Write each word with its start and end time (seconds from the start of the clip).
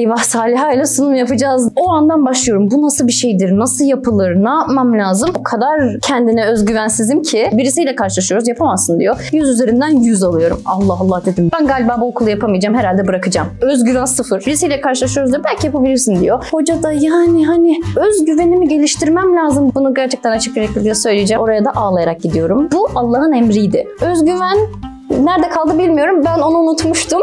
eyvah 0.00 0.16
Saliha 0.16 0.72
ile 0.72 0.86
sunum 0.86 1.14
yapacağız. 1.14 1.72
O 1.76 1.90
andan 1.90 2.26
başlıyorum. 2.26 2.70
Bu 2.70 2.82
nasıl 2.82 3.06
bir 3.06 3.12
şeydir? 3.12 3.58
Nasıl 3.58 3.84
yapılır? 3.84 4.34
Ne 4.34 4.48
yapmam 4.48 4.98
lazım? 4.98 5.30
O 5.34 5.42
kadar 5.42 6.00
kendine 6.02 6.46
özgüvensizim 6.46 7.22
ki 7.22 7.50
birisiyle 7.52 7.94
karşılaşıyoruz 7.94 8.48
yapamazsın 8.48 9.00
diyor. 9.00 9.28
100 9.32 9.48
üzerinden 9.48 9.88
100 9.88 10.22
alıyorum. 10.22 10.60
Allah 10.66 10.96
Allah 11.00 11.22
dedim. 11.26 11.50
Ben 11.58 11.66
galiba 11.66 11.96
bu 12.00 12.06
okulu 12.06 12.30
yapamayacağım. 12.30 12.74
Herhalde 12.74 13.06
bırakacağım. 13.06 13.48
Özgüven 13.60 14.04
sıfır. 14.04 14.40
Birisiyle 14.46 14.80
karşılaşıyoruz 14.80 15.32
diyor. 15.32 15.44
Belki 15.44 15.66
yapabilirsin 15.66 16.20
diyor. 16.20 16.48
Hoca 16.50 16.82
da 16.82 16.92
yani 16.92 17.46
hani 17.46 17.80
özgüvenimi 17.96 18.68
geliştirmem 18.68 19.36
lazım. 19.36 19.72
Bunu 19.74 19.94
gerçekten 19.94 20.30
açık 20.30 20.56
yürekli 20.56 20.94
söyleyeceğim. 20.94 21.42
Oraya 21.42 21.64
da 21.64 21.70
ağlayarak 21.76 22.20
gidiyorum. 22.20 22.68
Bu 22.72 22.88
Allah'ın 22.94 23.32
emriydi. 23.32 23.86
Özgüven 24.00 24.58
nerede 25.10 25.48
kaldı 25.48 25.78
bilmiyorum. 25.78 26.22
Ben 26.24 26.38
onu 26.38 26.58
unutmuştum. 26.58 27.20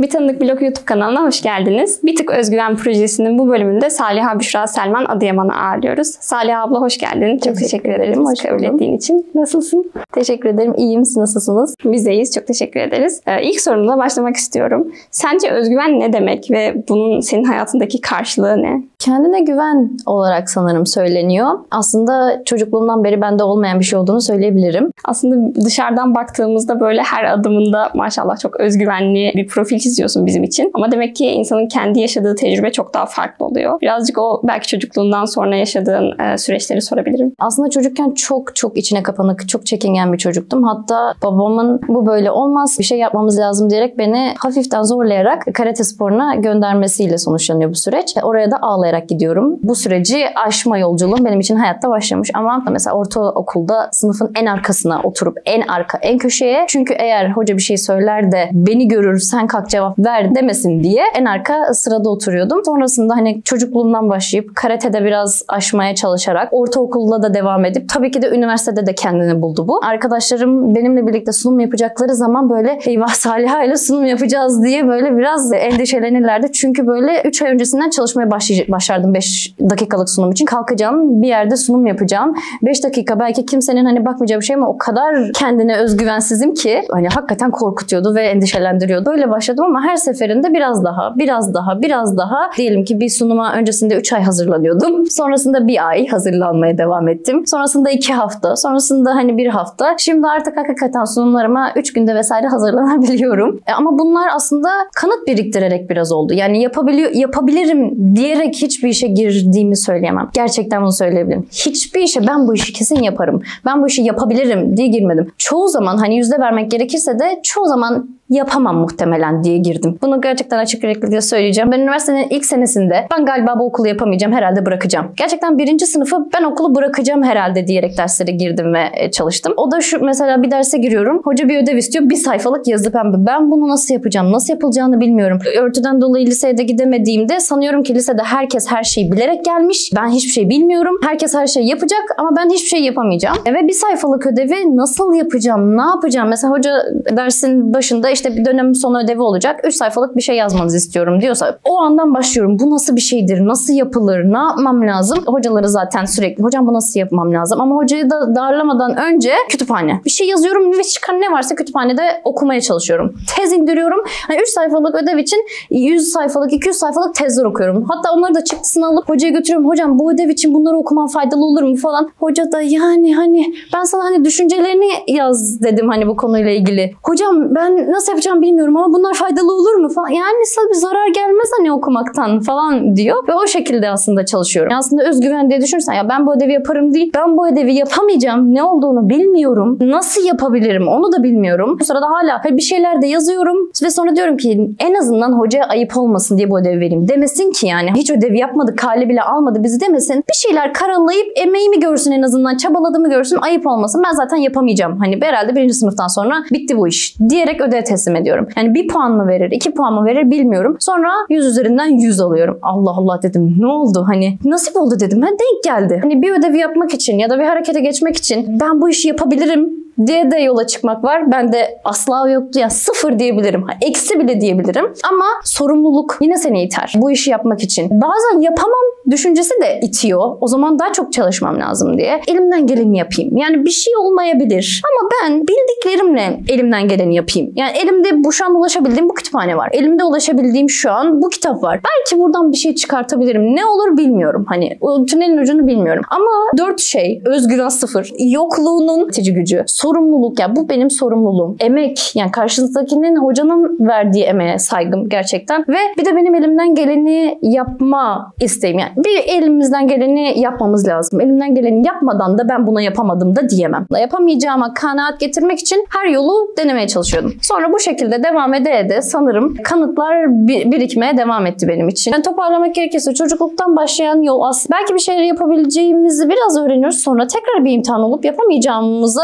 Bir 0.00 0.10
Tanıdık 0.10 0.40
Blog 0.40 0.62
YouTube 0.62 0.84
kanalına 0.84 1.22
hoş 1.22 1.42
geldiniz. 1.42 2.00
Bir 2.02 2.16
Tık 2.16 2.30
Özgüven 2.30 2.76
Projesi'nin 2.76 3.38
bu 3.38 3.48
bölümünde 3.48 3.90
Saliha 3.90 4.40
Büşra 4.40 4.66
Selman 4.66 5.04
Adıyaman'ı 5.04 5.60
ağırlıyoruz. 5.60 6.08
Saliha 6.20 6.62
abla 6.62 6.80
hoş 6.80 6.98
geldin. 6.98 7.38
Çok 7.38 7.40
teşekkür, 7.40 7.60
Teşekkür 7.60 7.90
ederim. 7.90 8.24
Hoş 8.24 8.42
kabul 8.42 8.62
ettiğin 8.62 8.96
için. 8.96 9.30
Nasılsın? 9.34 9.92
Teşekkür 10.12 10.48
ederim. 10.48 10.74
İyiyim. 10.76 11.04
Siz 11.04 11.16
nasılsınız? 11.16 11.74
Biz 11.84 12.06
de 12.06 12.12
iyiyiz. 12.12 12.34
Çok 12.34 12.46
teşekkür 12.46 12.80
ederiz. 12.80 13.20
Ee, 13.26 13.42
ilk 13.42 13.60
sorumla 13.60 13.98
başlamak 13.98 14.36
istiyorum. 14.36 14.92
Sence 15.10 15.50
özgüven 15.50 16.00
ne 16.00 16.12
demek 16.12 16.50
ve 16.50 16.84
bunun 16.88 17.20
senin 17.20 17.44
hayatındaki 17.44 18.00
karşılığı 18.00 18.62
ne? 18.62 18.82
Kendine 18.98 19.40
güven 19.40 19.90
olarak 20.06 20.50
sanırım 20.50 20.86
söyleniyor. 20.86 21.48
Aslında 21.70 22.42
çocukluğumdan 22.44 23.04
beri 23.04 23.20
bende 23.20 23.44
olmayan 23.44 23.80
bir 23.80 23.84
şey 23.84 23.98
olduğunu 23.98 24.20
söyleyebilirim. 24.20 24.90
Aslında 25.04 25.64
dışarıdan 25.64 26.14
baktığımızda 26.14 26.80
böyle 26.80 27.02
her 27.02 27.24
adımında 27.24 27.90
maşallah 27.94 28.38
çok 28.38 28.60
özgüvenli 28.60 29.32
bir 29.34 29.46
profil 29.46 29.78
çiziyorsun 29.90 30.26
bizim 30.26 30.44
için. 30.44 30.70
Ama 30.74 30.92
demek 30.92 31.16
ki 31.16 31.26
insanın 31.26 31.68
kendi 31.68 32.00
yaşadığı 32.00 32.34
tecrübe 32.34 32.72
çok 32.72 32.94
daha 32.94 33.06
farklı 33.06 33.46
oluyor. 33.46 33.80
Birazcık 33.80 34.18
o 34.18 34.40
belki 34.44 34.68
çocukluğundan 34.68 35.24
sonra 35.24 35.56
yaşadığın 35.56 36.18
e, 36.18 36.38
süreçleri 36.38 36.82
sorabilirim. 36.82 37.32
Aslında 37.38 37.70
çocukken 37.70 38.10
çok 38.10 38.56
çok 38.56 38.76
içine 38.76 39.02
kapanık, 39.02 39.48
çok 39.48 39.66
çekingen 39.66 40.12
bir 40.12 40.18
çocuktum. 40.18 40.64
Hatta 40.64 41.14
babamın 41.22 41.80
bu 41.88 42.06
böyle 42.06 42.30
olmaz, 42.30 42.76
bir 42.78 42.84
şey 42.84 42.98
yapmamız 42.98 43.38
lazım 43.38 43.70
diyerek 43.70 43.98
beni 43.98 44.34
hafiften 44.38 44.82
zorlayarak 44.82 45.42
karate 45.54 45.84
sporuna 45.84 46.34
göndermesiyle 46.34 47.18
sonuçlanıyor 47.18 47.70
bu 47.70 47.74
süreç. 47.74 48.14
Oraya 48.22 48.50
da 48.50 48.56
ağlayarak 48.62 49.08
gidiyorum. 49.08 49.58
Bu 49.62 49.74
süreci 49.74 50.24
aşma 50.46 50.78
yolculuğum 50.78 51.24
benim 51.24 51.40
için 51.40 51.56
hayatta 51.56 51.90
başlamış. 51.90 52.30
Ama 52.34 52.64
mesela 52.70 52.96
ortaokulda 52.96 53.88
sınıfın 53.92 54.32
en 54.34 54.46
arkasına 54.46 55.00
oturup 55.02 55.38
en 55.46 55.60
arka, 55.60 55.98
en 55.98 56.18
köşeye. 56.18 56.64
Çünkü 56.68 56.94
eğer 56.94 57.30
hoca 57.30 57.56
bir 57.56 57.62
şey 57.62 57.76
söyler 57.76 58.32
de 58.32 58.50
beni 58.52 58.88
görür, 58.88 59.18
sen 59.18 59.46
kalk 59.46 59.70
cevap 59.80 59.98
ver 59.98 60.34
demesin 60.34 60.82
diye 60.82 61.02
en 61.14 61.24
arka 61.24 61.74
sırada 61.74 62.10
oturuyordum. 62.10 62.64
Sonrasında 62.64 63.14
hani 63.16 63.42
çocukluğumdan 63.44 64.10
başlayıp 64.10 64.56
karatede 64.56 65.04
biraz 65.04 65.42
aşmaya 65.48 65.94
çalışarak 65.94 66.48
ortaokulda 66.52 67.22
da 67.22 67.34
devam 67.34 67.64
edip 67.64 67.88
tabii 67.88 68.10
ki 68.10 68.22
de 68.22 68.28
üniversitede 68.28 68.86
de 68.86 68.94
kendini 68.94 69.42
buldu 69.42 69.68
bu. 69.68 69.80
Arkadaşlarım 69.84 70.74
benimle 70.74 71.06
birlikte 71.06 71.32
sunum 71.32 71.60
yapacakları 71.60 72.14
zaman 72.14 72.50
böyle 72.50 72.78
eyvah 72.86 73.08
Saliha 73.08 73.64
ile 73.64 73.76
sunum 73.76 74.06
yapacağız 74.06 74.62
diye 74.64 74.88
böyle 74.88 75.16
biraz 75.16 75.52
endişelenirlerdi. 75.52 76.52
Çünkü 76.52 76.86
böyle 76.86 77.22
3 77.24 77.42
ay 77.42 77.52
öncesinden 77.52 77.90
çalışmaya 77.90 78.30
başlardım 78.68 79.14
5 79.14 79.54
dakikalık 79.70 80.10
sunum 80.10 80.30
için. 80.30 80.44
Kalkacağım 80.44 81.22
bir 81.22 81.28
yerde 81.28 81.56
sunum 81.56 81.86
yapacağım. 81.86 82.34
5 82.62 82.84
dakika 82.84 83.20
belki 83.20 83.46
kimsenin 83.46 83.84
hani 83.84 84.04
bakmayacağı 84.04 84.40
bir 84.40 84.44
şey 84.44 84.56
ama 84.56 84.68
o 84.68 84.78
kadar 84.78 85.32
kendine 85.34 85.76
özgüvensizim 85.76 86.54
ki 86.54 86.82
hani 86.90 87.08
hakikaten 87.08 87.50
korkutuyordu 87.50 88.14
ve 88.14 88.22
endişelendiriyordu. 88.22 89.10
Öyle 89.10 89.30
başladım 89.30 89.66
ama 89.70 89.82
her 89.82 89.96
seferinde 89.96 90.52
biraz 90.52 90.84
daha, 90.84 91.14
biraz 91.18 91.54
daha, 91.54 91.82
biraz 91.82 92.16
daha 92.16 92.50
diyelim 92.56 92.84
ki 92.84 93.00
bir 93.00 93.08
sunuma 93.08 93.52
öncesinde 93.52 93.94
3 93.96 94.12
ay 94.12 94.22
hazırlanıyordum. 94.22 95.06
Sonrasında 95.06 95.66
bir 95.66 95.88
ay 95.88 96.06
hazırlanmaya 96.06 96.78
devam 96.78 97.08
ettim. 97.08 97.46
Sonrasında 97.46 97.90
2 97.90 98.12
hafta, 98.12 98.56
sonrasında 98.56 99.14
hani 99.14 99.36
bir 99.36 99.46
hafta. 99.46 99.94
Şimdi 99.98 100.26
artık 100.26 100.56
hakikaten 100.56 101.04
sunumlarıma 101.04 101.72
3 101.76 101.92
günde 101.92 102.14
vesaire 102.14 102.46
hazırlanabiliyorum. 102.46 103.60
E 103.66 103.72
ama 103.72 103.98
bunlar 103.98 104.28
aslında 104.34 104.68
kanıt 104.94 105.26
biriktirerek 105.26 105.90
biraz 105.90 106.12
oldu. 106.12 106.34
Yani 106.34 106.62
yapabiliyor, 106.62 107.10
yapabilirim 107.14 108.14
diyerek 108.16 108.54
hiçbir 108.54 108.88
işe 108.88 109.06
girdiğimi 109.06 109.76
söyleyemem. 109.76 110.28
Gerçekten 110.34 110.82
bunu 110.82 110.92
söyleyebilirim. 110.92 111.46
Hiçbir 111.52 112.00
işe 112.00 112.26
ben 112.26 112.48
bu 112.48 112.54
işi 112.54 112.72
kesin 112.72 113.02
yaparım. 113.02 113.42
Ben 113.66 113.82
bu 113.82 113.86
işi 113.86 114.02
yapabilirim 114.02 114.76
diye 114.76 114.88
girmedim. 114.88 115.32
Çoğu 115.38 115.68
zaman 115.68 115.96
hani 115.96 116.16
yüzde 116.16 116.38
vermek 116.38 116.70
gerekirse 116.70 117.18
de 117.18 117.40
çoğu 117.42 117.66
zaman 117.66 118.19
yapamam 118.30 118.76
muhtemelen 118.76 119.44
diye 119.44 119.58
girdim. 119.58 119.98
Bunu 120.02 120.20
gerçekten 120.20 120.58
açık 120.58 120.82
yüreklilikle 120.82 121.20
söyleyeceğim. 121.20 121.72
Ben 121.72 121.80
üniversitenin 121.80 122.28
ilk 122.30 122.44
senesinde 122.44 123.06
ben 123.18 123.24
galiba 123.24 123.58
bu 123.58 123.64
okulu 123.64 123.88
yapamayacağım 123.88 124.32
herhalde 124.32 124.66
bırakacağım. 124.66 125.06
Gerçekten 125.16 125.58
birinci 125.58 125.86
sınıfı 125.86 126.16
ben 126.34 126.44
okulu 126.44 126.74
bırakacağım 126.74 127.22
herhalde 127.22 127.66
diyerek 127.66 127.98
derslere 127.98 128.30
girdim 128.30 128.74
ve 128.74 128.82
e, 128.94 129.10
çalıştım. 129.10 129.54
O 129.56 129.70
da 129.70 129.80
şu 129.80 130.04
mesela 130.04 130.42
bir 130.42 130.50
derse 130.50 130.78
giriyorum. 130.78 131.20
Hoca 131.24 131.48
bir 131.48 131.62
ödev 131.62 131.76
istiyor. 131.76 132.10
Bir 132.10 132.16
sayfalık 132.16 132.68
yazı 132.68 132.92
pembe. 132.92 133.16
Ben 133.26 133.50
bunu 133.50 133.68
nasıl 133.68 133.94
yapacağım? 133.94 134.32
Nasıl 134.32 134.52
yapılacağını 134.52 135.00
bilmiyorum. 135.00 135.38
Örtüden 135.60 136.00
dolayı 136.00 136.26
liseye 136.26 136.58
de 136.58 136.62
gidemediğimde 136.62 137.40
sanıyorum 137.40 137.82
ki 137.82 137.94
lisede 137.94 138.22
herkes 138.22 138.70
her 138.70 138.84
şeyi 138.84 139.12
bilerek 139.12 139.44
gelmiş. 139.44 139.90
Ben 139.96 140.08
hiçbir 140.08 140.30
şey 140.30 140.48
bilmiyorum. 140.48 140.98
Herkes 141.04 141.34
her 141.34 141.46
şeyi 141.46 141.68
yapacak 141.68 142.00
ama 142.18 142.30
ben 142.36 142.50
hiçbir 142.50 142.68
şey 142.68 142.80
yapamayacağım. 142.80 143.36
Ve 143.46 143.68
bir 143.68 143.72
sayfalık 143.72 144.26
ödevi 144.26 144.76
nasıl 144.76 145.14
yapacağım? 145.14 145.76
Ne 145.76 145.82
yapacağım? 145.82 146.28
Mesela 146.28 146.52
hoca 146.52 146.72
dersin 147.16 147.74
başında 147.74 148.10
işte 148.10 148.19
bir 148.28 148.44
dönem 148.44 148.74
sonu 148.74 148.98
ödevi 148.98 149.22
olacak. 149.22 149.60
3 149.64 149.74
sayfalık 149.74 150.16
bir 150.16 150.22
şey 150.22 150.36
yazmanızı 150.36 150.76
istiyorum 150.76 151.20
diyorsa 151.20 151.58
o 151.64 151.78
andan 151.78 152.14
başlıyorum. 152.14 152.58
Bu 152.58 152.70
nasıl 152.70 152.96
bir 152.96 153.00
şeydir? 153.00 153.46
Nasıl 153.46 153.72
yapılır? 153.72 154.24
Ne 154.24 154.38
yapmam 154.38 154.86
lazım? 154.86 155.18
Hocaları 155.26 155.68
zaten 155.68 156.04
sürekli 156.04 156.42
hocam 156.42 156.66
bu 156.66 156.74
nasıl 156.74 157.00
yapmam 157.00 157.32
lazım? 157.32 157.60
Ama 157.60 157.76
hocayı 157.76 158.10
da 158.10 158.34
darlamadan 158.36 158.96
önce 158.96 159.32
kütüphane. 159.48 160.00
Bir 160.04 160.10
şey 160.10 160.28
yazıyorum 160.28 160.78
ve 160.78 160.82
çıkan 160.82 161.20
ne 161.20 161.32
varsa 161.32 161.54
kütüphanede 161.54 162.02
okumaya 162.24 162.60
çalışıyorum. 162.60 163.14
Tez 163.36 163.52
indiriyorum. 163.52 164.04
Hani 164.28 164.40
3 164.40 164.48
sayfalık 164.48 164.94
ödev 164.94 165.18
için 165.18 165.46
100 165.70 166.08
sayfalık, 166.08 166.52
200 166.52 166.76
sayfalık 166.76 167.14
tezler 167.14 167.44
okuyorum. 167.44 167.84
Hatta 167.88 168.12
onları 168.12 168.34
da 168.34 168.44
çıktısını 168.44 168.86
alıp 168.86 169.08
hocaya 169.08 169.30
götürüyorum. 169.30 169.68
Hocam 169.68 169.98
bu 169.98 170.12
ödev 170.12 170.28
için 170.28 170.54
bunları 170.54 170.76
okuman 170.76 171.06
faydalı 171.06 171.44
olur 171.44 171.62
mu 171.62 171.76
falan. 171.76 172.10
Hoca 172.18 172.52
da 172.52 172.62
yani 172.62 173.16
hani 173.16 173.54
ben 173.74 173.84
sana 173.84 174.04
hani 174.04 174.24
düşüncelerini 174.24 174.90
yaz 175.06 175.62
dedim 175.62 175.88
hani 175.88 176.06
bu 176.06 176.16
konuyla 176.16 176.50
ilgili. 176.50 176.94
Hocam 177.02 177.54
ben 177.54 177.92
nasıl 177.92 178.09
yapacağım 178.10 178.42
bilmiyorum 178.42 178.76
ama 178.76 178.94
bunlar 178.94 179.14
faydalı 179.14 179.52
olur 179.52 179.74
mu 179.74 179.88
falan. 179.88 180.08
Yani 180.08 180.46
sana 180.46 180.68
bir 180.70 180.74
zarar 180.74 181.08
gelmez 181.14 181.50
hani 181.58 181.72
okumaktan 181.72 182.40
falan 182.40 182.96
diyor. 182.96 183.28
Ve 183.28 183.34
o 183.34 183.46
şekilde 183.46 183.90
aslında 183.90 184.26
çalışıyorum. 184.26 184.72
Aslında 184.78 185.02
özgüven 185.08 185.50
diye 185.50 185.60
düşünürsen 185.60 185.92
ya 185.92 186.08
ben 186.08 186.26
bu 186.26 186.34
ödevi 186.34 186.52
yaparım 186.52 186.94
değil. 186.94 187.12
Ben 187.16 187.36
bu 187.36 187.48
ödevi 187.48 187.74
yapamayacağım. 187.74 188.54
Ne 188.54 188.62
olduğunu 188.62 189.08
bilmiyorum. 189.08 189.78
Nasıl 189.80 190.24
yapabilirim 190.24 190.88
onu 190.88 191.12
da 191.12 191.22
bilmiyorum. 191.22 191.76
Bu 191.80 191.84
sırada 191.84 192.06
hala 192.06 192.56
bir 192.56 192.62
şeyler 192.62 193.02
de 193.02 193.06
yazıyorum. 193.06 193.56
Ve 193.82 193.90
sonra 193.90 194.16
diyorum 194.16 194.36
ki 194.36 194.70
en 194.78 194.94
azından 194.94 195.32
hocaya 195.32 195.64
ayıp 195.64 195.96
olmasın 195.96 196.38
diye 196.38 196.50
bu 196.50 196.60
ödevi 196.60 196.80
vereyim. 196.80 197.08
Demesin 197.08 197.52
ki 197.52 197.66
yani 197.66 197.90
hiç 197.96 198.10
ödevi 198.10 198.38
yapmadı, 198.38 198.76
kale 198.76 199.08
bile 199.08 199.22
almadı 199.22 199.62
bizi 199.62 199.80
demesin. 199.80 200.24
Bir 200.28 200.34
şeyler 200.34 200.72
karalayıp 200.72 201.26
emeğimi 201.36 201.80
görsün 201.80 202.12
en 202.12 202.22
azından 202.22 202.56
çabaladığımı 202.56 203.08
görsün 203.10 203.38
ayıp 203.42 203.66
olmasın. 203.66 204.02
Ben 204.06 204.12
zaten 204.12 204.36
yapamayacağım. 204.36 204.98
Hani 204.98 205.20
herhalde 205.22 205.56
birinci 205.56 205.74
sınıftan 205.74 206.06
sonra 206.06 206.34
bitti 206.52 206.76
bu 206.76 206.88
iş 206.88 207.16
diyerek 207.28 207.60
ödev 207.60 207.82
teslim 208.00 208.16
ediyorum. 208.16 208.48
Yani 208.56 208.74
bir 208.74 208.88
puan 208.88 209.12
mı 209.12 209.26
verir, 209.26 209.50
iki 209.50 209.74
puan 209.74 209.94
mı 209.94 210.04
verir 210.04 210.30
bilmiyorum. 210.30 210.76
Sonra 210.80 211.08
100 211.30 211.46
üzerinden 211.46 211.86
100 211.86 212.20
alıyorum. 212.20 212.58
Allah 212.62 212.90
Allah 212.90 213.22
dedim. 213.22 213.56
Ne 213.58 213.66
oldu? 213.66 214.04
Hani 214.08 214.38
nasip 214.44 214.76
oldu 214.76 214.94
dedim. 215.00 215.22
Ha 215.22 215.28
denk 215.28 215.64
geldi. 215.64 215.98
Hani 216.02 216.22
bir 216.22 216.38
ödevi 216.38 216.58
yapmak 216.58 216.94
için 216.94 217.18
ya 217.18 217.30
da 217.30 217.38
bir 217.38 217.44
harekete 217.44 217.80
geçmek 217.80 218.16
için 218.16 218.60
ben 218.60 218.80
bu 218.80 218.90
işi 218.90 219.08
yapabilirim 219.08 219.70
diye 220.06 220.30
de 220.30 220.38
yola 220.38 220.66
çıkmak 220.66 221.04
var. 221.04 221.32
Ben 221.32 221.52
de 221.52 221.80
asla 221.84 222.30
yoktu. 222.30 222.58
Yani 222.58 222.70
sıfır 222.70 223.18
diyebilirim. 223.18 223.62
Ha, 223.62 223.72
Eksi 223.82 224.20
bile 224.20 224.40
diyebilirim. 224.40 224.92
Ama 225.10 225.24
sorumluluk 225.44 226.18
yine 226.20 226.36
seni 226.36 226.62
iter. 226.62 226.92
Bu 226.96 227.10
işi 227.10 227.30
yapmak 227.30 227.62
için. 227.62 227.90
Bazen 227.90 228.40
yapamam 228.40 228.80
düşüncesi 229.10 229.54
de 229.62 229.80
itiyor. 229.82 230.36
O 230.40 230.46
zaman 230.46 230.78
daha 230.78 230.92
çok 230.92 231.12
çalışmam 231.12 231.60
lazım 231.60 231.98
diye. 231.98 232.20
Elimden 232.28 232.66
geleni 232.66 232.98
yapayım. 232.98 233.36
Yani 233.36 233.64
bir 233.64 233.70
şey 233.70 233.96
olmayabilir. 233.96 234.82
Ama 234.84 235.10
ben 235.22 235.42
bildiklerimle 235.46 236.40
elimden 236.48 236.88
geleni 236.88 237.14
yapayım. 237.14 237.52
Yani 237.56 237.78
elimde 237.78 238.24
bu 238.24 238.32
şu 238.32 238.44
an 238.46 238.54
ulaşabildiğim 238.54 239.08
bu 239.08 239.14
kütüphane 239.14 239.56
var. 239.56 239.68
Elimde 239.72 240.04
ulaşabildiğim 240.04 240.70
şu 240.70 240.90
an 240.90 241.22
bu 241.22 241.28
kitap 241.28 241.62
var. 241.62 241.80
Belki 241.84 242.22
buradan 242.22 242.52
bir 242.52 242.56
şey 242.56 242.74
çıkartabilirim. 242.74 243.56
Ne 243.56 243.66
olur 243.66 243.96
bilmiyorum. 243.96 244.44
Hani 244.48 244.78
o 244.80 245.04
tünelin 245.06 245.38
ucunu 245.38 245.66
bilmiyorum. 245.66 246.04
Ama 246.10 246.30
dört 246.58 246.80
şey 246.80 247.22
özgüven 247.26 247.68
sıfır. 247.68 248.12
Yokluğunun 248.18 249.08
itici 249.08 249.34
gücü. 249.34 249.64
sorumluluk 249.66 249.89
ya 250.38 250.56
bu 250.56 250.68
benim 250.68 250.90
sorumluluğum. 250.90 251.56
Emek 251.60 252.12
yani 252.14 252.30
karşınızdakinin 252.30 253.16
hocanın 253.16 253.76
verdiği 253.80 254.24
emeğe 254.24 254.58
saygım 254.58 255.08
gerçekten 255.08 255.64
ve 255.68 255.78
bir 255.98 256.04
de 256.04 256.16
benim 256.16 256.34
elimden 256.34 256.74
geleni 256.74 257.38
yapma 257.42 258.32
isteğim. 258.40 258.78
Yani 258.78 258.92
bir 258.96 259.18
elimizden 259.26 259.88
geleni 259.88 260.40
yapmamız 260.40 260.88
lazım. 260.88 261.20
Elimden 261.20 261.54
geleni 261.54 261.86
yapmadan 261.86 262.38
da 262.38 262.48
ben 262.48 262.66
buna 262.66 262.82
yapamadım 262.82 263.36
da 263.36 263.48
diyemem. 263.48 263.86
Yapamayacağıma 264.00 264.74
kanaat 264.74 265.20
getirmek 265.20 265.58
için 265.58 265.84
her 265.90 266.08
yolu 266.08 266.32
denemeye 266.58 266.88
çalışıyordum. 266.88 267.32
Sonra 267.42 267.72
bu 267.72 267.78
şekilde 267.78 268.24
devam 268.24 268.54
ede 268.54 268.78
ede 268.78 269.02
sanırım 269.02 269.56
kanıtlar 269.64 270.26
birikmeye 270.46 271.16
devam 271.16 271.46
etti 271.46 271.68
benim 271.68 271.88
için. 271.88 272.12
Yani 272.12 272.22
toparlamak 272.22 272.74
gerekirse 272.74 273.14
çocukluktan 273.14 273.76
başlayan 273.76 274.22
yol 274.22 274.40
aslında 274.42 274.76
belki 274.80 274.94
bir 274.94 274.98
şeyler 274.98 275.22
yapabileceğimizi 275.22 276.28
biraz 276.28 276.58
öğreniyoruz. 276.58 277.00
Sonra 277.00 277.26
tekrar 277.26 277.64
bir 277.64 277.72
imtihan 277.72 278.00
olup 278.00 278.24
yapamayacağımıza 278.24 279.22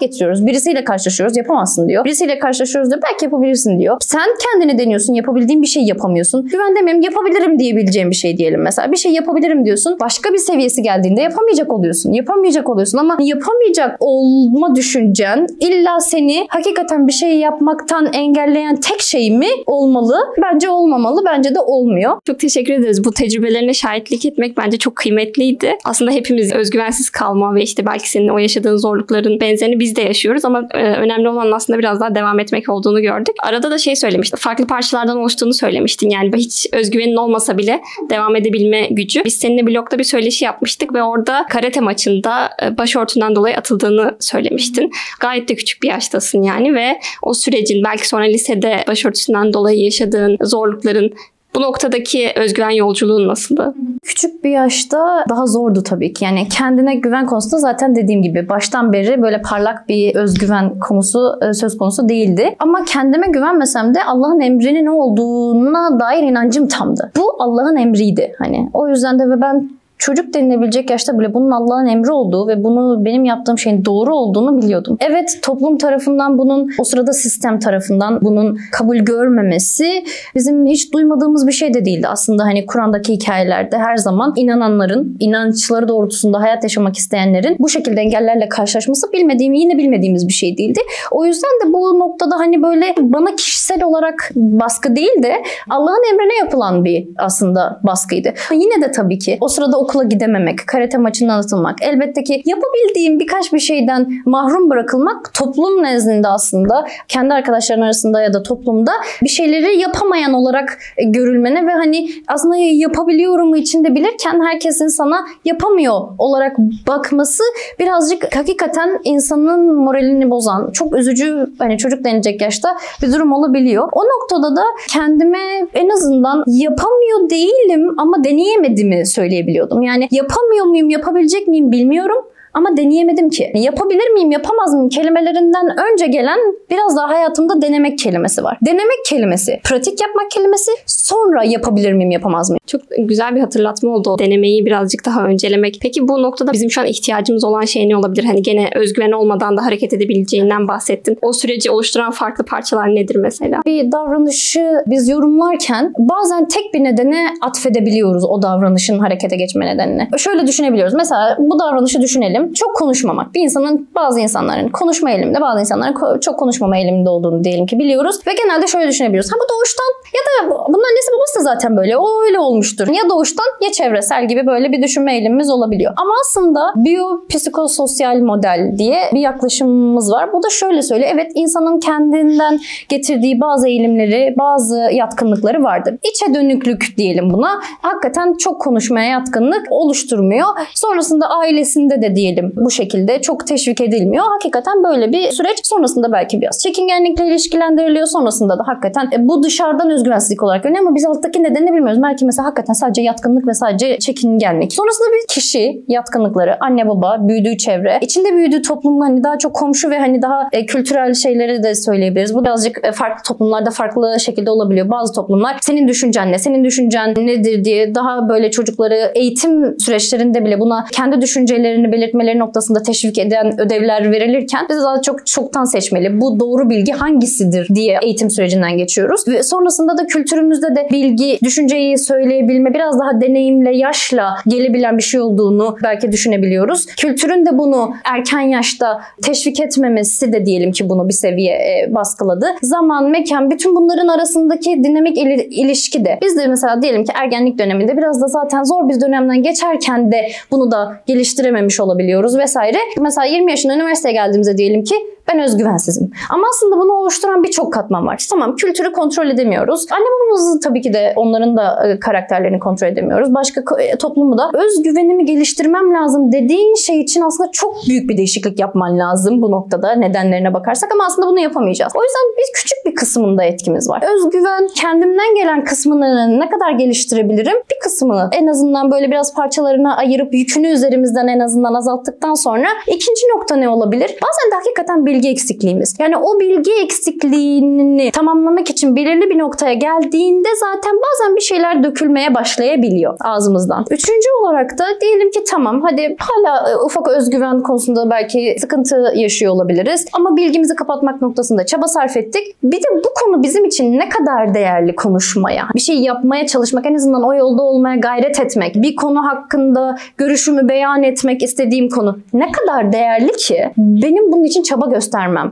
getiriyoruz. 0.00 0.46
Birisiyle 0.46 0.84
karşılaşıyoruz 0.84 1.36
yapamazsın 1.36 1.88
diyor. 1.88 2.04
Birisiyle 2.04 2.38
karşılaşıyoruz 2.38 2.90
diyor 2.90 3.02
belki 3.12 3.24
yapabilirsin 3.24 3.78
diyor. 3.78 3.96
Sen 4.00 4.28
kendini 4.44 4.78
deniyorsun 4.78 5.14
yapabildiğin 5.14 5.62
bir 5.62 5.66
şey 5.66 5.82
yapamıyorsun. 5.82 6.46
Güven 6.46 6.76
demeyeyim 6.76 7.02
yapabilirim 7.02 7.58
diyebileceğim 7.58 8.10
bir 8.10 8.16
şey 8.16 8.36
diyelim 8.36 8.62
mesela. 8.62 8.92
Bir 8.92 8.96
şey 8.96 9.12
yapabilirim 9.12 9.64
diyorsun. 9.64 9.96
Başka 10.00 10.32
bir 10.32 10.38
seviyesi 10.38 10.82
geldiğinde 10.82 11.20
yapamayacak 11.20 11.72
oluyorsun. 11.72 12.12
Yapamayacak 12.12 12.68
oluyorsun 12.68 12.98
ama 12.98 13.16
yapamayacak 13.20 13.96
olma 14.00 14.76
düşüncen 14.76 15.46
illa 15.60 16.00
seni 16.00 16.46
hakikaten 16.48 17.06
bir 17.06 17.12
şey 17.12 17.38
yapmaktan 17.38 18.12
engelleyen 18.12 18.80
tek 18.80 19.00
şey 19.00 19.30
mi 19.30 19.48
olmalı? 19.66 20.16
Bence 20.42 20.70
olmamalı. 20.70 21.22
Bence 21.26 21.54
de 21.54 21.60
olmuyor. 21.60 22.20
Çok 22.26 22.40
teşekkür 22.40 22.72
ederiz. 22.72 23.04
Bu 23.04 23.12
tecrübelerine 23.12 23.74
şahitlik 23.74 24.26
etmek 24.26 24.56
bence 24.56 24.78
çok 24.78 24.96
kıymetliydi. 24.96 25.74
Aslında 25.84 26.10
hepimiz 26.10 26.52
özgüvensiz 26.52 27.10
kalma 27.10 27.54
ve 27.54 27.62
işte 27.62 27.86
belki 27.86 28.10
senin 28.10 28.28
o 28.28 28.38
yaşadığın 28.38 28.76
zorlukların 28.76 29.40
benzerini 29.40 29.80
biz 29.80 29.87
de 29.96 30.02
yaşıyoruz 30.02 30.44
ama 30.44 30.62
e, 30.74 30.82
önemli 30.82 31.28
olan 31.28 31.52
aslında 31.52 31.78
biraz 31.78 32.00
daha 32.00 32.14
devam 32.14 32.40
etmek 32.40 32.68
olduğunu 32.68 33.02
gördük. 33.02 33.34
Arada 33.42 33.70
da 33.70 33.78
şey 33.78 33.96
söylemiştin. 33.96 34.36
Farklı 34.36 34.66
parçalardan 34.66 35.18
oluştuğunu 35.18 35.54
söylemiştin. 35.54 36.10
Yani 36.10 36.30
hiç 36.36 36.66
özgüvenin 36.72 37.16
olmasa 37.16 37.58
bile 37.58 37.80
devam 38.10 38.36
edebilme 38.36 38.86
gücü. 38.90 39.24
Biz 39.24 39.34
seninle 39.34 39.66
blogda 39.66 39.98
bir 39.98 40.04
söyleşi 40.04 40.44
yapmıştık 40.44 40.94
ve 40.94 41.02
orada 41.02 41.46
karate 41.50 41.80
maçında 41.80 42.50
e, 42.62 42.78
başörtünden 42.78 43.36
dolayı 43.36 43.56
atıldığını 43.56 44.16
söylemiştin. 44.20 44.90
Gayet 45.20 45.48
de 45.48 45.54
küçük 45.54 45.82
bir 45.82 45.88
yaştasın 45.88 46.42
yani 46.42 46.74
ve 46.74 47.00
o 47.22 47.34
sürecin 47.34 47.84
belki 47.84 48.08
sonra 48.08 48.24
lisede 48.24 48.84
başörtüsünden 48.88 49.52
dolayı 49.52 49.80
yaşadığın 49.80 50.36
zorlukların 50.42 51.12
bu 51.54 51.62
noktadaki 51.62 52.32
özgüven 52.36 52.70
yolculuğun 52.70 53.28
nasıldı? 53.28 53.74
Küçük 54.02 54.44
bir 54.44 54.50
yaşta 54.50 55.24
daha 55.28 55.46
zordu 55.46 55.82
tabii 55.82 56.12
ki. 56.12 56.24
Yani 56.24 56.48
kendine 56.48 56.94
güven 56.94 57.26
konusunda 57.26 57.58
zaten 57.58 57.96
dediğim 57.96 58.22
gibi 58.22 58.48
baştan 58.48 58.92
beri 58.92 59.22
böyle 59.22 59.42
parlak 59.42 59.88
bir 59.88 60.14
özgüven 60.14 60.78
konusu 60.78 61.38
e, 61.42 61.52
söz 61.52 61.78
konusu 61.78 62.08
değildi. 62.08 62.56
Ama 62.58 62.84
kendime 62.84 63.26
güvenmesem 63.26 63.94
de 63.94 64.04
Allah'ın 64.04 64.40
emrinin 64.40 64.84
ne 64.84 64.90
olduğuna 64.90 66.00
dair 66.00 66.22
inancım 66.22 66.68
tamdı. 66.68 67.12
Bu 67.16 67.42
Allah'ın 67.42 67.76
emriydi. 67.76 68.32
Hani 68.38 68.70
o 68.72 68.88
yüzden 68.88 69.18
de 69.18 69.30
ve 69.30 69.40
ben 69.40 69.70
çocuk 69.98 70.34
denilebilecek 70.34 70.90
yaşta 70.90 71.18
bile 71.18 71.34
bunun 71.34 71.50
Allah'ın 71.50 71.86
emri 71.86 72.12
olduğu 72.12 72.48
ve 72.48 72.64
bunu 72.64 73.04
benim 73.04 73.24
yaptığım 73.24 73.58
şeyin 73.58 73.84
doğru 73.84 74.14
olduğunu 74.14 74.62
biliyordum. 74.62 74.96
Evet 75.00 75.38
toplum 75.42 75.78
tarafından 75.78 76.38
bunun 76.38 76.70
o 76.78 76.84
sırada 76.84 77.12
sistem 77.12 77.58
tarafından 77.58 78.20
bunun 78.22 78.58
kabul 78.72 78.96
görmemesi 78.96 80.04
bizim 80.34 80.66
hiç 80.66 80.92
duymadığımız 80.92 81.46
bir 81.46 81.52
şey 81.52 81.74
de 81.74 81.84
değildi. 81.84 82.08
Aslında 82.08 82.44
hani 82.44 82.66
Kur'an'daki 82.66 83.12
hikayelerde 83.12 83.78
her 83.78 83.96
zaman 83.96 84.32
inananların, 84.36 85.16
inançları 85.20 85.88
doğrultusunda 85.88 86.40
hayat 86.40 86.62
yaşamak 86.62 86.96
isteyenlerin 86.96 87.56
bu 87.58 87.68
şekilde 87.68 88.00
engellerle 88.00 88.48
karşılaşması 88.48 89.12
bilmediğim, 89.12 89.52
yine 89.52 89.78
bilmediğimiz 89.78 90.28
bir 90.28 90.32
şey 90.32 90.58
değildi. 90.58 90.80
O 91.10 91.24
yüzden 91.24 91.50
de 91.64 91.72
bu 91.72 91.98
noktada 91.98 92.38
hani 92.38 92.62
böyle 92.62 92.94
bana 92.98 93.36
kişisel 93.36 93.82
olarak 93.82 94.30
baskı 94.36 94.96
değil 94.96 95.22
de 95.22 95.34
Allah'ın 95.70 96.12
emrine 96.12 96.38
yapılan 96.44 96.84
bir 96.84 97.08
aslında 97.18 97.80
baskıydı. 97.82 98.32
Yine 98.52 98.82
de 98.82 98.90
tabii 98.90 99.18
ki 99.18 99.38
o 99.40 99.48
sırada 99.48 99.78
o 99.78 99.86
okula 99.88 100.04
gidememek, 100.04 100.66
karate 100.66 100.98
maçından 100.98 101.38
atılmak, 101.38 101.82
elbette 101.82 102.24
ki 102.24 102.42
yapabildiğim 102.44 103.20
birkaç 103.20 103.52
bir 103.52 103.58
şeyden 103.58 104.22
mahrum 104.26 104.70
bırakılmak 104.70 105.34
toplum 105.34 105.82
nezdinde 105.82 106.28
aslında 106.28 106.86
kendi 107.08 107.34
arkadaşların 107.34 107.82
arasında 107.82 108.22
ya 108.22 108.32
da 108.32 108.42
toplumda 108.42 108.92
bir 109.22 109.28
şeyleri 109.28 109.80
yapamayan 109.80 110.32
olarak 110.32 110.78
e, 110.96 111.04
görülmene 111.04 111.66
ve 111.66 111.72
hani 111.72 112.08
aslında 112.28 112.56
yapabiliyorum 112.56 113.54
içinde 113.54 113.94
bilirken 113.94 114.40
herkesin 114.44 114.88
sana 114.88 115.26
yapamıyor 115.44 116.00
olarak 116.18 116.58
bakması 116.88 117.42
birazcık 117.78 118.36
hakikaten 118.36 119.00
insanın 119.04 119.74
moralini 119.74 120.30
bozan, 120.30 120.70
çok 120.72 120.96
üzücü 120.96 121.46
hani 121.58 121.78
çocuk 121.78 122.04
denecek 122.04 122.42
yaşta 122.42 122.76
bir 123.02 123.12
durum 123.12 123.32
olabiliyor. 123.32 123.88
O 123.92 124.00
noktada 124.00 124.56
da 124.56 124.64
kendime 124.88 125.68
en 125.74 125.88
azından 125.88 126.44
yapamıyor 126.46 127.30
değilim 127.30 127.94
ama 127.98 128.24
deneyemediğimi 128.24 129.06
söyleyebiliyordum. 129.06 129.77
Yani 129.82 130.08
yapamıyor 130.10 130.66
muyum, 130.66 130.90
yapabilecek 130.90 131.48
miyim 131.48 131.72
bilmiyorum. 131.72 132.24
Ama 132.54 132.76
deneyemedim 132.76 133.30
ki. 133.30 133.52
Yapabilir 133.54 134.10
miyim, 134.10 134.30
yapamaz 134.30 134.74
mıyım 134.74 134.88
kelimelerinden 134.88 135.66
önce 135.92 136.06
gelen 136.06 136.38
biraz 136.70 136.96
daha 136.96 137.08
hayatımda 137.08 137.62
denemek 137.62 137.98
kelimesi 137.98 138.44
var. 138.44 138.58
Denemek 138.66 139.04
kelimesi, 139.06 139.60
pratik 139.64 140.00
yapmak 140.00 140.30
kelimesi, 140.30 140.70
sonra 140.86 141.44
yapabilir 141.44 141.92
miyim, 141.92 142.10
yapamaz 142.10 142.50
mıyım? 142.50 142.60
Çok 142.66 142.80
güzel 142.98 143.36
bir 143.36 143.40
hatırlatma 143.40 143.90
oldu 143.90 144.16
denemeyi 144.18 144.66
birazcık 144.66 145.06
daha 145.06 145.24
öncelemek. 145.24 145.78
Peki 145.82 146.08
bu 146.08 146.22
noktada 146.22 146.52
bizim 146.52 146.70
şu 146.70 146.80
an 146.80 146.86
ihtiyacımız 146.86 147.44
olan 147.44 147.64
şey 147.64 147.88
ne 147.88 147.96
olabilir? 147.96 148.24
Hani 148.24 148.42
gene 148.42 148.70
özgüven 148.74 149.12
olmadan 149.12 149.56
da 149.56 149.64
hareket 149.64 149.92
edebileceğinden 149.92 150.68
bahsettin. 150.68 151.18
O 151.22 151.32
süreci 151.32 151.70
oluşturan 151.70 152.10
farklı 152.10 152.44
parçalar 152.44 152.94
nedir 152.94 153.16
mesela? 153.16 153.60
Bir 153.66 153.92
davranışı 153.92 154.72
biz 154.86 155.08
yorumlarken 155.08 155.92
bazen 155.98 156.48
tek 156.48 156.74
bir 156.74 156.84
nedene 156.84 157.26
atfedebiliyoruz 157.42 158.24
o 158.24 158.42
davranışın 158.42 158.98
harekete 158.98 159.36
geçme 159.36 159.66
nedenini. 159.66 160.08
Şöyle 160.16 160.46
düşünebiliyoruz. 160.46 160.94
Mesela 160.94 161.36
bu 161.38 161.58
davranışı 161.58 162.00
düşünelim 162.02 162.37
çok 162.54 162.76
konuşmamak. 162.76 163.34
Bir 163.34 163.40
insanın 163.40 163.88
bazı 163.94 164.20
insanların 164.20 164.68
konuşma 164.68 165.10
eğiliminde 165.10 165.40
bazı 165.40 165.60
insanların 165.60 166.20
çok 166.20 166.38
konuşmama 166.38 166.76
eğiliminde 166.76 167.08
olduğunu 167.08 167.44
diyelim 167.44 167.66
ki 167.66 167.78
biliyoruz. 167.78 168.16
Ve 168.26 168.30
genelde 168.34 168.66
şöyle 168.66 168.88
düşünebiliyoruz. 168.88 169.32
Ha 169.32 169.36
bu 169.36 169.54
doğuştan 169.54 169.92
ya 170.14 170.48
da 170.48 170.50
bunun 170.50 170.84
annesi 170.90 171.10
babası 171.16 171.38
da 171.38 171.42
zaten 171.42 171.76
böyle. 171.76 171.96
O 171.96 172.22
öyle 172.26 172.38
olmuştur. 172.38 172.88
Ya 172.88 173.08
doğuştan 173.10 173.46
ya 173.60 173.72
çevresel 173.72 174.28
gibi 174.28 174.46
böyle 174.46 174.72
bir 174.72 174.82
düşünme 174.82 175.12
eğilimimiz 175.14 175.50
olabiliyor. 175.50 175.92
Ama 175.96 176.12
aslında 176.24 176.60
biyopsikososyal 176.76 178.16
model 178.16 178.74
diye 178.78 178.98
bir 179.14 179.20
yaklaşımımız 179.20 180.12
var. 180.12 180.32
Bu 180.32 180.42
da 180.42 180.50
şöyle 180.50 180.82
söylüyor. 180.82 181.10
Evet 181.14 181.32
insanın 181.34 181.80
kendinden 181.80 182.60
getirdiği 182.88 183.40
bazı 183.40 183.68
eğilimleri, 183.68 184.34
bazı 184.38 184.76
yatkınlıkları 184.92 185.62
vardır. 185.62 185.94
İçe 186.10 186.34
dönüklük 186.34 186.96
diyelim 186.96 187.30
buna. 187.32 187.60
Hakikaten 187.82 188.34
çok 188.34 188.60
konuşmaya 188.60 189.10
yatkınlık 189.10 189.66
oluşturmuyor. 189.70 190.46
Sonrasında 190.74 191.26
ailesinde 191.26 192.02
de 192.02 192.16
diyelim 192.16 192.38
diyelim 192.38 192.52
bu 192.56 192.70
şekilde 192.70 193.20
çok 193.20 193.46
teşvik 193.46 193.80
edilmiyor. 193.80 194.24
Hakikaten 194.24 194.84
böyle 194.84 195.12
bir 195.12 195.30
süreç 195.30 195.66
sonrasında 195.66 196.12
belki 196.12 196.40
biraz 196.40 196.58
çekingenlikle 196.58 197.26
ilişkilendiriliyor. 197.26 198.06
Sonrasında 198.06 198.58
da 198.58 198.62
hakikaten 198.66 199.10
e, 199.12 199.28
bu 199.28 199.42
dışarıdan 199.42 199.90
özgüvensizlik 199.98 200.42
olarak 200.42 200.62
görünüyor 200.62 200.84
ama 200.86 200.94
biz 200.94 201.06
alttaki 201.06 201.42
nedenini 201.42 201.72
bilmiyoruz. 201.72 202.02
Belki 202.02 202.24
mesela 202.24 202.46
hakikaten 202.46 202.72
sadece 202.72 203.02
yatkınlık 203.02 203.46
ve 203.46 203.54
sadece 203.54 203.98
çekingenlik. 203.98 204.72
Sonrasında 204.72 205.08
bir 205.08 205.34
kişi 205.34 205.84
yatkınlıkları, 205.88 206.64
anne 206.64 206.88
baba, 206.88 207.28
büyüdüğü 207.28 207.56
çevre, 207.56 207.98
içinde 208.00 208.32
büyüdüğü 208.32 208.62
toplum 208.62 209.00
hani 209.00 209.24
daha 209.24 209.38
çok 209.38 209.54
komşu 209.54 209.90
ve 209.90 209.98
hani 209.98 210.22
daha 210.22 210.48
e, 210.52 210.66
kültürel 210.66 211.14
şeyleri 211.14 211.62
de 211.62 211.74
söyleyebiliriz. 211.74 212.34
Bu 212.34 212.44
birazcık 212.44 212.86
e, 212.86 212.92
farklı 212.92 213.22
toplumlarda 213.22 213.70
farklı 213.70 214.20
şekilde 214.20 214.50
olabiliyor. 214.50 214.90
Bazı 214.90 215.12
toplumlar 215.12 215.56
senin 215.60 215.88
düşüncen 215.88 216.32
ne, 216.32 216.38
senin 216.38 216.64
düşüncen 216.64 217.14
nedir 217.16 217.64
diye 217.64 217.94
daha 217.94 218.28
böyle 218.28 218.50
çocukları 218.50 219.12
eğitim 219.14 219.80
süreçlerinde 219.80 220.44
bile 220.44 220.60
buna 220.60 220.84
kendi 220.92 221.20
düşüncelerini 221.20 221.92
belirtmeleri 221.92 222.38
noktasında 222.38 222.82
teşvik 222.82 223.18
eden 223.18 223.60
ödevler 223.60 224.12
verilirken 224.12 224.66
biz 224.70 224.76
daha 224.76 225.02
çok 225.02 225.26
çoktan 225.26 225.64
seçmeli. 225.64 226.20
Bu 226.20 226.40
doğru 226.40 226.70
bilgi 226.70 226.92
hangisidir 226.92 227.68
diye 227.74 227.98
eğitim 228.02 228.30
sürecinden 228.30 228.78
geçiyoruz. 228.78 229.28
Ve 229.28 229.42
sonrasında 229.42 229.87
da 229.98 230.06
kültürümüzde 230.06 230.66
de 230.76 230.88
bilgi, 230.92 231.38
düşünceyi 231.44 231.98
söyleyebilme 231.98 232.74
biraz 232.74 233.00
daha 233.00 233.20
deneyimle, 233.20 233.76
yaşla 233.76 234.34
gelebilen 234.46 234.98
bir 234.98 235.02
şey 235.02 235.20
olduğunu 235.20 235.76
belki 235.82 236.12
düşünebiliyoruz. 236.12 236.86
Kültürün 236.86 237.46
de 237.46 237.58
bunu 237.58 237.94
erken 238.04 238.40
yaşta 238.40 239.00
teşvik 239.22 239.60
etmemesi 239.60 240.32
de 240.32 240.46
diyelim 240.46 240.72
ki 240.72 240.88
bunu 240.88 241.08
bir 241.08 241.14
seviye 241.14 241.54
e, 241.54 241.94
baskıladı. 241.94 242.46
Zaman, 242.62 243.10
mekan, 243.10 243.50
bütün 243.50 243.76
bunların 243.76 244.08
arasındaki 244.08 244.84
dinamik 244.84 245.18
ilişki 245.58 246.04
de 246.04 246.18
biz 246.22 246.36
de 246.36 246.46
mesela 246.46 246.82
diyelim 246.82 247.04
ki 247.04 247.12
ergenlik 247.22 247.58
döneminde 247.58 247.96
biraz 247.96 248.22
da 248.22 248.26
zaten 248.26 248.64
zor 248.64 248.88
bir 248.88 249.00
dönemden 249.00 249.42
geçerken 249.42 250.12
de 250.12 250.28
bunu 250.50 250.70
da 250.70 251.00
geliştirememiş 251.06 251.80
olabiliyoruz 251.80 252.38
vesaire. 252.38 252.78
Mesela 253.00 253.24
20 253.24 253.50
yaşında 253.50 253.74
üniversiteye 253.74 254.14
geldiğimizde 254.14 254.58
diyelim 254.58 254.84
ki 254.84 254.94
Ben 255.28 255.38
özgüvensizim. 255.38 256.10
Ama 256.30 256.42
aslında 256.54 256.76
bunu 256.76 256.92
oluşturan 256.92 257.42
birçok 257.42 257.72
katman 257.72 258.06
var. 258.06 258.26
Tamam 258.30 258.56
kültürü 258.56 258.92
kontrol 258.92 259.26
edemiyoruz. 259.26 259.86
Anne 259.90 260.04
babamızı 260.04 260.60
tabii 260.60 260.80
ki 260.80 260.92
de 260.92 261.12
onların 261.16 261.56
da 261.56 261.88
e, 261.88 261.98
karakterlerini 262.00 262.58
kontrol 262.58 262.88
edemiyoruz. 262.88 263.34
Başka 263.34 263.62
e, 263.80 263.98
toplumu 263.98 264.38
da 264.38 264.50
özgüvenimi 264.54 265.24
geliştirmem 265.24 265.94
lazım 265.94 266.32
dediğin 266.32 266.74
şey 266.74 267.00
için 267.00 267.20
aslında 267.20 267.50
çok 267.52 267.76
büyük 267.88 268.10
bir 268.10 268.16
değişiklik 268.16 268.60
yapman 268.60 268.98
lazım 268.98 269.42
bu 269.42 269.50
noktada 269.50 269.92
nedenlerine 269.92 270.54
bakarsak 270.54 270.92
ama 270.92 271.04
aslında 271.06 271.28
bunu 271.28 271.40
yapamayacağız. 271.40 271.92
O 271.96 272.02
yüzden 272.02 272.22
biz 272.38 272.52
küçük 272.54 272.78
bir 272.86 272.94
kısmında 272.94 273.44
etkimiz 273.44 273.88
var. 273.88 274.04
Özgüven 274.16 274.68
kendimden 274.74 275.34
gelen 275.34 275.64
kısmını 275.64 276.40
ne 276.40 276.48
kadar 276.50 276.72
geliştirebilirim? 276.72 277.56
Bir 277.70 277.78
kısmını 277.82 278.30
en 278.32 278.46
azından 278.46 278.90
böyle 278.90 279.10
biraz 279.10 279.34
parçalarına 279.34 279.96
ayırıp 279.96 280.34
yükünü 280.34 280.68
üzerimizden 280.68 281.26
en 281.26 281.40
azından 281.40 281.74
azalttıktan 281.74 282.34
sonra 282.34 282.66
ikinci 282.86 283.22
nokta 283.36 283.56
ne 283.56 283.68
olabilir? 283.68 284.06
Bazen 284.06 284.50
de 284.50 284.54
hakikaten 284.54 285.06
bilgi 285.18 285.28
eksikliğimiz. 285.28 285.94
Yani 285.98 286.16
o 286.16 286.40
bilgi 286.40 286.72
eksikliğini 286.82 288.10
tamamlamak 288.10 288.70
için 288.70 288.96
belirli 288.96 289.30
bir 289.30 289.38
noktaya 289.38 289.74
geldiğinde 289.74 290.48
zaten 290.60 290.92
bazen 290.96 291.36
bir 291.36 291.40
şeyler 291.40 291.84
dökülmeye 291.84 292.34
başlayabiliyor 292.34 293.16
ağzımızdan. 293.20 293.84
Üçüncü 293.90 294.28
olarak 294.42 294.78
da 294.78 294.84
diyelim 295.00 295.30
ki 295.30 295.44
tamam 295.50 295.82
hadi 295.82 296.16
hala 296.18 296.70
e, 296.70 296.76
ufak 296.76 297.08
özgüven 297.08 297.62
konusunda 297.62 298.10
belki 298.10 298.56
sıkıntı 298.60 299.12
yaşıyor 299.14 299.52
olabiliriz 299.52 300.06
ama 300.12 300.36
bilgimizi 300.36 300.74
kapatmak 300.74 301.22
noktasında 301.22 301.66
çaba 301.66 301.86
sarf 301.86 302.16
ettik. 302.16 302.56
Bir 302.62 302.76
de 302.76 302.86
bu 303.04 303.08
konu 303.22 303.42
bizim 303.42 303.64
için 303.64 303.98
ne 303.98 304.08
kadar 304.08 304.54
değerli 304.54 304.94
konuşmaya, 304.94 305.64
bir 305.74 305.80
şey 305.80 305.96
yapmaya 305.96 306.46
çalışmak, 306.46 306.86
en 306.86 306.94
azından 306.94 307.22
o 307.22 307.34
yolda 307.34 307.62
olmaya 307.62 307.96
gayret 307.96 308.40
etmek, 308.40 308.74
bir 308.74 308.96
konu 308.96 309.26
hakkında 309.26 309.96
görüşümü 310.16 310.68
beyan 310.68 311.02
etmek 311.02 311.42
istediğim 311.42 311.88
konu 311.88 312.18
ne 312.32 312.52
kadar 312.52 312.92
değerli 312.92 313.32
ki 313.32 313.70
benim 313.76 314.32
bunun 314.32 314.44
için 314.44 314.62
çaba 314.62 314.86
göstermem. 314.86 315.07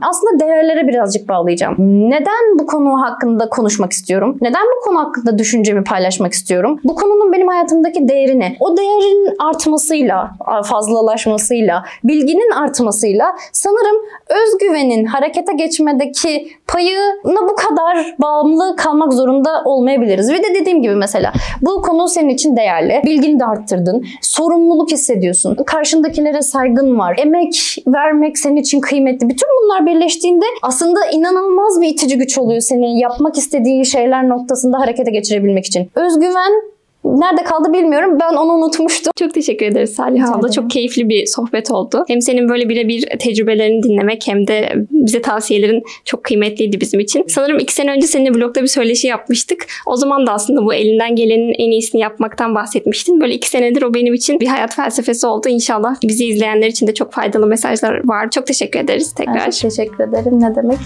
Aslında 0.09 0.39
değerlere 0.39 0.87
birazcık 0.87 1.29
bağlayacağım. 1.29 1.75
Neden 2.09 2.59
bu 2.59 2.65
konu 2.65 3.01
hakkında 3.01 3.49
konuşmak 3.49 3.91
istiyorum? 3.91 4.37
Neden 4.41 4.65
bu 4.77 4.85
konu 4.85 4.99
hakkında 4.99 5.37
düşüncemi 5.37 5.83
paylaşmak 5.83 6.33
istiyorum? 6.33 6.79
Bu 6.83 6.95
konunun 6.95 7.33
benim 7.33 7.47
hayatımdaki 7.47 8.07
değerini, 8.07 8.57
o 8.59 8.77
değerin 8.77 9.35
artmasıyla, 9.39 10.31
fazlalaşmasıyla, 10.63 11.83
bilginin 12.03 12.51
artmasıyla 12.51 13.35
sanırım 13.51 14.01
özgüvenin 14.29 15.05
harekete 15.05 15.53
geçmedeki 15.53 16.47
payına 16.67 17.49
bu 17.49 17.55
kadar 17.55 18.15
bağımlı 18.19 18.75
kalmak 18.75 19.13
zorunda 19.13 19.61
olmayabiliriz. 19.65 20.31
Ve 20.31 20.37
de 20.37 20.55
dediğim 20.61 20.81
gibi 20.81 20.95
mesela 20.95 21.33
bu 21.61 21.81
konu 21.81 22.07
senin 22.07 22.29
için 22.29 22.57
değerli. 22.57 23.01
Bilgini 23.05 23.39
de 23.39 23.45
arttırdın. 23.45 24.05
Sorumluluk 24.21 24.91
hissediyorsun. 24.91 25.55
Karşındakilere 25.65 26.41
saygın 26.41 26.99
var. 26.99 27.15
Emek 27.17 27.83
vermek 27.87 28.37
senin 28.37 28.55
için 28.55 28.81
kıymetli. 28.81 29.29
Bütün 29.29 29.46
bunlar 29.63 29.85
birleştiğinde 29.85 30.45
aslında 30.61 30.99
inanılmaz 31.11 31.81
bir 31.81 31.87
itici 31.87 32.17
güç 32.17 32.37
oluyor 32.37 32.61
senin 32.61 32.97
yapmak 32.97 33.37
istediğin 33.37 33.83
şeyler 33.83 34.29
noktasında 34.29 34.79
harekete 34.79 35.11
geçirebilmek 35.11 35.65
için. 35.65 35.89
Özgüven 35.95 36.76
Nerede 37.15 37.43
kaldı 37.43 37.73
bilmiyorum. 37.73 38.17
Ben 38.21 38.33
onu 38.33 38.53
unutmuştum. 38.53 39.11
Çok 39.19 39.33
teşekkür 39.33 39.65
ederiz 39.65 39.93
Salih 39.93 40.31
abla. 40.31 40.51
Çok 40.51 40.69
keyifli 40.69 41.09
bir 41.09 41.25
sohbet 41.25 41.71
oldu. 41.71 42.05
Hem 42.07 42.21
senin 42.21 42.49
böyle 42.49 42.69
birebir 42.69 43.05
tecrübelerini 43.19 43.83
dinlemek 43.83 44.23
hem 44.27 44.47
de 44.47 44.73
bize 44.91 45.21
tavsiyelerin 45.21 45.83
çok 46.05 46.23
kıymetliydi 46.23 46.81
bizim 46.81 46.99
için. 46.99 47.23
Sanırım 47.27 47.59
iki 47.59 47.73
sene 47.73 47.91
önce 47.91 48.07
seninle 48.07 48.33
blogda 48.33 48.61
bir 48.61 48.67
söyleşi 48.67 49.07
yapmıştık. 49.07 49.67
O 49.85 49.95
zaman 49.95 50.27
da 50.27 50.31
aslında 50.31 50.65
bu 50.65 50.73
elinden 50.73 51.15
gelenin 51.15 51.53
en 51.57 51.71
iyisini 51.71 52.01
yapmaktan 52.01 52.55
bahsetmiştin. 52.55 53.21
Böyle 53.21 53.33
iki 53.33 53.49
senedir 53.49 53.81
o 53.81 53.93
benim 53.93 54.13
için 54.13 54.39
bir 54.39 54.47
hayat 54.47 54.75
felsefesi 54.75 55.27
oldu. 55.27 55.49
İnşallah 55.49 55.95
bizi 56.03 56.25
izleyenler 56.25 56.67
için 56.67 56.87
de 56.87 56.93
çok 56.93 57.13
faydalı 57.13 57.47
mesajlar 57.47 58.07
var. 58.07 58.29
Çok 58.31 58.47
teşekkür 58.47 58.79
ederiz 58.79 59.13
tekrar. 59.13 59.35
Ben 59.35 59.49
çok 59.49 59.61
teşekkür 59.61 60.03
ederim. 60.03 60.41
Ne 60.41 60.55
demek? 60.55 60.77